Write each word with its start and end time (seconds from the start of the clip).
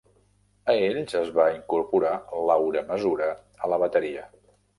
A 0.71 0.73
ells 0.85 1.13
es 1.19 1.29
va 1.39 1.45
incorporar 1.57 2.15
Laura 2.49 2.83
Masura 2.89 3.29
a 3.39 3.71
la 3.75 3.81
bateria. 3.87 4.27